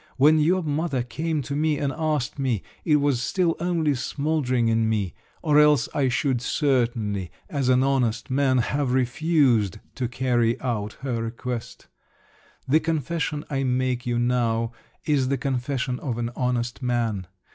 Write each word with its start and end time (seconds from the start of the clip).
When 0.17 0.39
your 0.39 0.63
mother 0.63 1.03
came 1.03 1.43
to 1.43 1.55
me 1.55 1.77
and 1.77 1.93
asked 1.95 2.39
me, 2.39 2.63
it 2.83 2.95
was 2.95 3.21
still 3.21 3.55
only 3.59 3.93
smouldering 3.93 4.67
in 4.67 4.89
me, 4.89 5.13
or 5.43 5.59
else 5.59 5.87
I 5.93 6.09
should 6.09 6.41
certainly, 6.41 7.29
as 7.51 7.69
an 7.69 7.83
honest 7.83 8.31
man, 8.31 8.57
have 8.57 8.93
refused 8.93 9.77
to 9.93 10.07
carry 10.07 10.59
out 10.59 10.93
her 11.01 11.21
request…. 11.21 11.85
The 12.67 12.79
confession 12.79 13.45
I 13.47 13.63
make 13.63 14.07
you 14.07 14.17
now 14.17 14.71
is 15.05 15.27
the 15.27 15.37
confession 15.37 15.99
of 15.99 16.17
an 16.17 16.31
honest 16.35 16.81
man. 16.81 17.27